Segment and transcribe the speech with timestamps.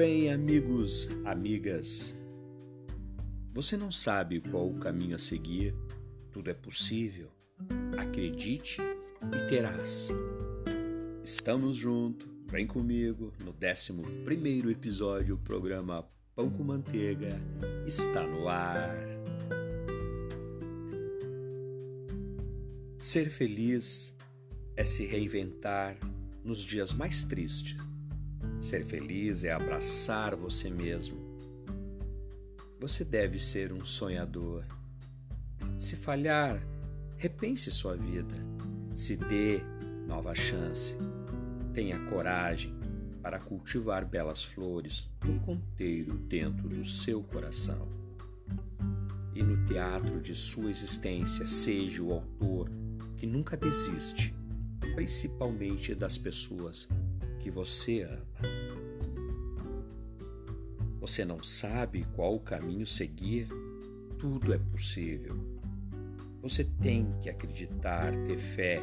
[0.00, 2.14] bem, amigos, amigas?
[3.52, 5.74] Você não sabe qual o caminho a seguir?
[6.32, 7.30] Tudo é possível.
[7.98, 10.08] Acredite e terás.
[11.22, 15.34] Estamos juntos, vem comigo no 11 episódio.
[15.34, 17.38] O programa Pão com Manteiga
[17.86, 18.96] está no ar.
[22.96, 24.16] Ser feliz
[24.74, 25.98] é se reinventar
[26.42, 27.89] nos dias mais tristes
[28.60, 31.18] Ser feliz é abraçar você mesmo.
[32.78, 34.64] Você deve ser um sonhador.
[35.78, 36.62] Se falhar,
[37.16, 38.34] repense sua vida.
[38.94, 39.62] Se dê
[40.06, 40.96] nova chance.
[41.72, 42.74] Tenha coragem
[43.22, 47.88] para cultivar belas flores no conteiro dentro do seu coração.
[49.34, 52.70] E no teatro de sua existência, seja o autor
[53.16, 54.34] que nunca desiste,
[54.94, 56.88] principalmente das pessoas
[57.40, 58.26] que você ama.
[61.00, 63.48] Você não sabe qual o caminho seguir?
[64.18, 65.34] Tudo é possível.
[66.42, 68.80] Você tem que acreditar, ter fé.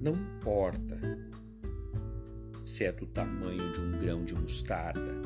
[0.00, 0.96] Não importa
[2.64, 5.20] se é do tamanho de um grão de mostarda.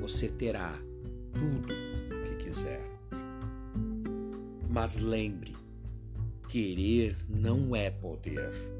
[0.00, 0.76] Você terá
[1.32, 2.82] tudo o que quiser.
[4.68, 5.56] Mas lembre,
[6.48, 8.73] querer não é poder.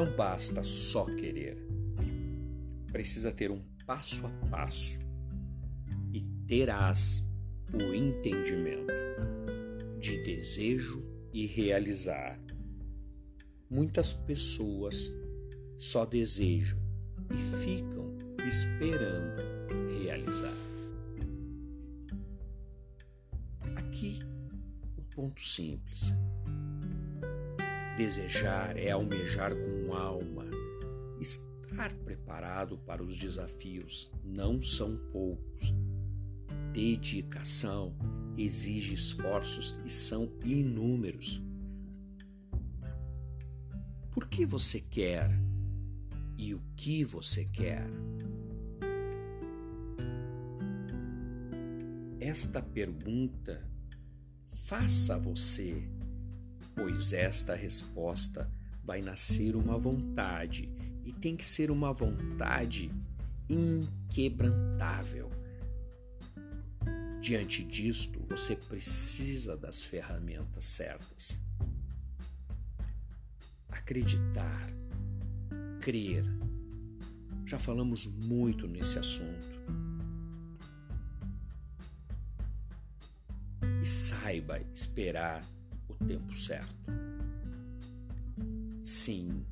[0.00, 1.58] Não basta só querer.
[2.90, 4.98] Precisa ter um passo a passo
[6.10, 7.30] e terás
[7.70, 8.90] o entendimento
[9.98, 12.40] de desejo e realizar.
[13.68, 15.12] Muitas pessoas
[15.76, 16.78] só desejam
[17.30, 18.16] e ficam
[18.48, 19.42] esperando
[20.02, 20.56] realizar.
[23.76, 24.18] Aqui
[24.96, 26.14] o ponto simples.
[28.00, 30.46] Desejar é almejar com alma.
[31.20, 35.74] Estar preparado para os desafios não são poucos.
[36.72, 37.94] Dedicação
[38.38, 41.42] exige esforços e são inúmeros.
[44.10, 45.28] Por que você quer
[46.38, 47.84] e o que você quer?
[52.18, 53.62] Esta pergunta
[54.50, 55.86] faça você
[56.80, 58.50] pois esta resposta
[58.82, 60.66] vai nascer uma vontade
[61.04, 62.90] e tem que ser uma vontade
[63.50, 65.30] inquebrantável.
[67.20, 71.38] Diante disto, você precisa das ferramentas certas.
[73.68, 74.72] Acreditar,
[75.82, 76.24] crer.
[77.44, 79.60] Já falamos muito nesse assunto.
[83.82, 85.44] E saiba esperar
[86.06, 86.74] tempo certo.
[88.82, 89.44] Sim,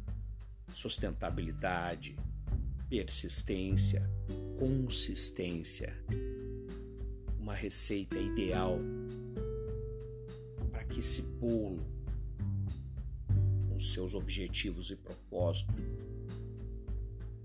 [0.75, 2.17] sustentabilidade,
[2.89, 4.09] persistência,
[4.59, 5.97] consistência.
[7.39, 8.79] Uma receita ideal
[10.71, 11.87] para que esse bolo,
[13.69, 15.75] com seus objetivos e propósitos,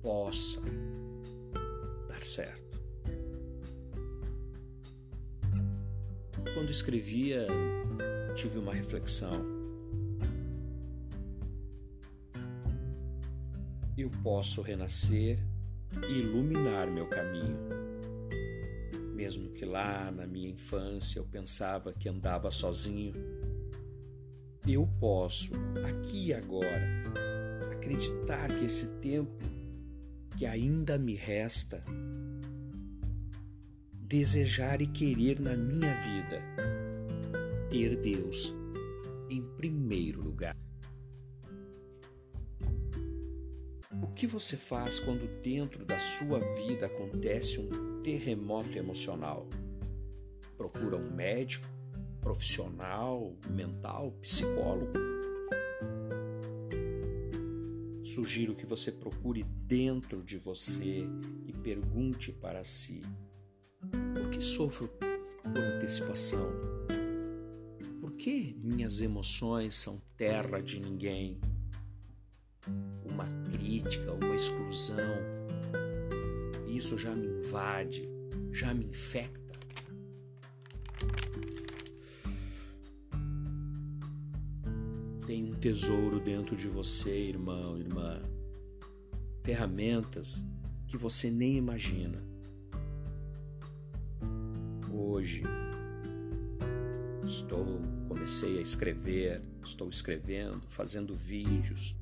[0.02, 0.62] possa
[2.08, 2.64] dar certo.
[6.54, 7.48] Quando escrevia
[8.34, 9.46] tive uma reflexão.
[13.98, 15.40] Eu posso renascer
[16.10, 17.58] e iluminar meu caminho.
[19.14, 23.14] Mesmo que lá na minha infância eu pensava que andava sozinho,
[24.68, 25.52] eu posso,
[25.88, 27.04] aqui e agora,
[27.72, 29.44] acreditar que esse tempo
[30.38, 31.84] que ainda me resta,
[33.92, 36.42] desejar e querer na minha vida
[37.74, 38.54] ter Deus
[39.28, 40.56] em primeiro lugar.
[44.00, 49.48] O que você faz quando dentro da sua vida acontece um terremoto emocional?
[50.56, 51.68] Procura um médico,
[52.22, 54.94] profissional, mental, psicólogo?
[58.04, 61.08] Sugiro que você procure dentro de você
[61.48, 63.02] e pergunte para si:
[64.14, 66.73] por que sofro por antecipação?
[68.24, 71.42] Que minhas emoções são terra de ninguém?
[73.04, 75.18] Uma crítica, uma exclusão,
[76.66, 78.08] isso já me invade,
[78.50, 79.60] já me infecta.
[85.28, 88.22] Tem um tesouro dentro de você, irmão, irmã.
[89.44, 90.46] Ferramentas
[90.88, 92.24] que você nem imagina.
[94.90, 95.44] Hoje,
[97.26, 101.96] Estou, comecei a escrever, estou escrevendo, fazendo vídeos.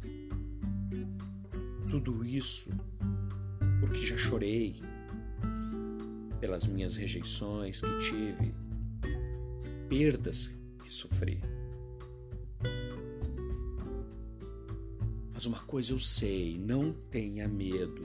[1.89, 2.69] Tudo isso
[3.79, 4.81] porque já chorei
[6.39, 8.53] pelas minhas rejeições que tive,
[9.89, 11.41] perdas que sofri.
[15.33, 18.01] Mas uma coisa eu sei, não tenha medo.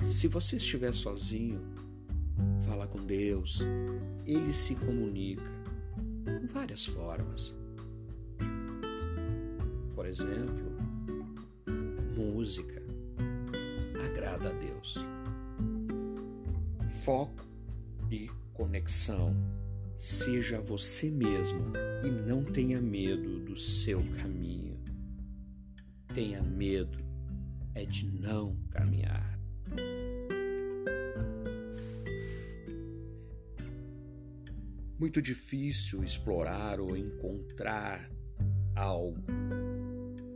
[0.00, 1.60] Se você estiver sozinho,
[2.64, 3.60] fala com Deus.
[4.24, 5.57] Ele se comunica
[6.28, 7.56] com várias formas.
[9.94, 10.76] Por exemplo,
[12.16, 12.82] música
[14.04, 15.04] agrada a Deus.
[17.04, 17.46] Foco
[18.10, 19.34] e conexão.
[19.96, 21.72] Seja você mesmo
[22.04, 24.78] e não tenha medo do seu caminho.
[26.14, 26.98] Tenha medo
[27.74, 29.38] é de não caminhar.
[34.98, 38.10] Muito difícil explorar ou encontrar
[38.74, 39.22] algo.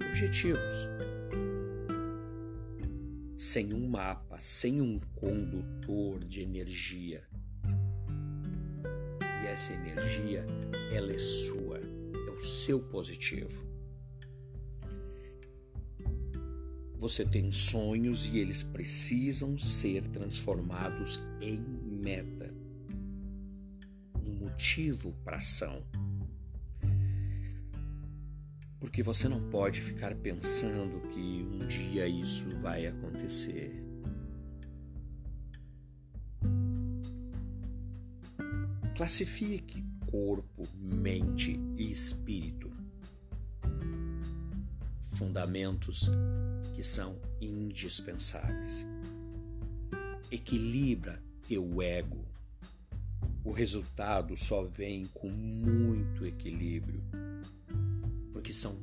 [0.09, 0.87] Objetivos.
[3.37, 7.27] Sem um mapa, sem um condutor de energia.
[9.43, 10.47] E essa energia,
[10.93, 13.67] ela é sua, é o seu positivo.
[16.99, 22.62] Você tem sonhos e eles precisam ser transformados em meta
[24.43, 25.85] motivo para ação.
[28.81, 33.73] Porque você não pode ficar pensando que um dia isso vai acontecer.
[38.97, 42.71] Classifique corpo, mente e espírito.
[45.13, 46.11] Fundamentos
[46.75, 48.85] que são indispensáveis.
[50.31, 52.32] Equilibra teu ego
[53.45, 57.03] o resultado só vem com muito equilíbrio,
[58.33, 58.75] porque são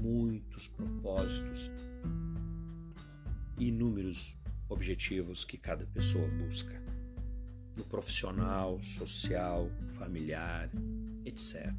[0.00, 1.70] muitos propósitos
[3.58, 4.34] inúmeros
[4.68, 6.80] objetivos que cada pessoa busca
[7.76, 10.70] no profissional, social, familiar,
[11.24, 11.72] etc.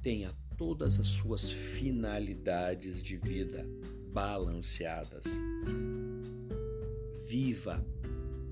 [0.00, 3.66] Tenha todas as suas finalidades de vida
[4.12, 5.24] balanceadas.
[7.28, 7.84] Viva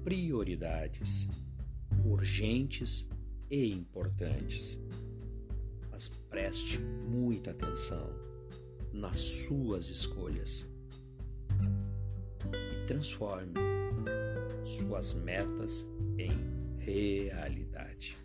[0.03, 1.29] prioridades
[2.05, 3.09] urgentes
[3.51, 4.79] e importantes.
[5.91, 8.11] Mas preste muita atenção
[8.93, 10.69] nas suas escolhas
[12.53, 13.55] e transforme
[14.65, 15.87] suas metas
[16.19, 16.31] em
[16.79, 18.17] realidade.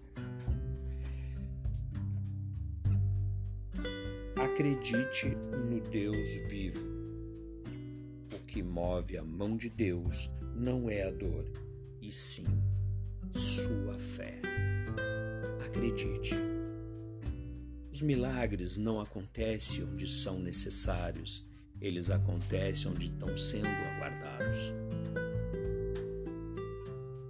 [4.36, 5.30] Acredite
[5.70, 6.96] no Deus vivo.
[8.34, 11.46] O que move a mão de Deus não é a dor,
[12.06, 12.46] e sim
[13.34, 14.40] sua fé.
[15.66, 16.36] Acredite.
[17.92, 21.50] Os milagres não acontecem onde são necessários,
[21.82, 24.60] eles acontecem onde estão sendo aguardados.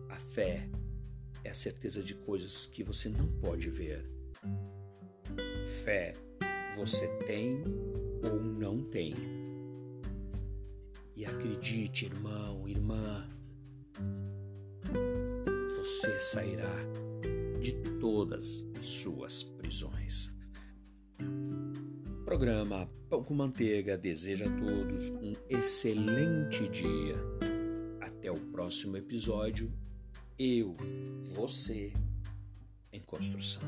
[0.09, 0.67] A fé
[1.43, 4.05] é a certeza de coisas que você não pode ver.
[5.83, 6.13] Fé
[6.75, 7.63] você tem
[8.29, 9.13] ou não tem.
[11.15, 13.34] E acredite, irmão, irmã,
[16.25, 16.73] sairá
[17.61, 20.33] de todas suas prisões.
[22.25, 27.15] Programa Pão com Manteiga deseja a todos um excelente dia.
[28.01, 29.71] Até o próximo episódio.
[30.37, 30.75] Eu,
[31.35, 31.93] você,
[32.91, 33.61] em construção.